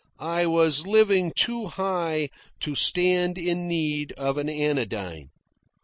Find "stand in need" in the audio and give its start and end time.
2.73-4.13